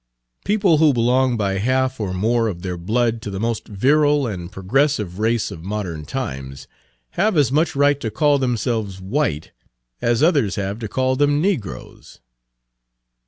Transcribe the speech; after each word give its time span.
People 0.43 0.77
who 0.79 0.93
belong 0.95 1.37
by 1.37 1.59
half 1.59 1.99
or 1.99 2.11
more 2.11 2.47
of 2.47 2.63
their 2.63 2.75
blood 2.75 3.21
to 3.21 3.29
the 3.29 3.39
most 3.39 3.67
virile 3.67 4.25
and 4.25 4.51
progressive 4.51 5.19
race 5.19 5.51
of 5.51 5.63
modern 5.63 6.05
times 6.05 6.65
have 7.11 7.37
as 7.37 7.51
much 7.51 7.75
right 7.75 7.99
to 7.99 8.09
call 8.09 8.39
themselves 8.39 8.99
white 8.99 9.51
as 10.01 10.23
others 10.23 10.55
have 10.55 10.79
to 10.79 10.87
call 10.87 11.15
them 11.15 11.39
negroes." 11.39 12.19